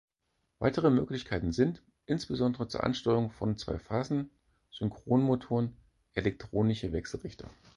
Weitere 0.57 0.89
Möglichkeiten 0.89 1.51
sind, 1.51 1.83
insbesondere 2.07 2.67
zur 2.67 2.83
Ansteuerung 2.83 3.29
von 3.29 3.59
Zweiphasen-Synchronmotoren, 3.59 5.77
elektronische 6.15 6.91
Wechselrichter. 6.91 7.51